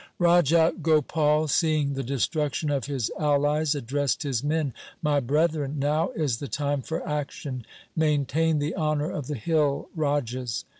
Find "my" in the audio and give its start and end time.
5.03-5.19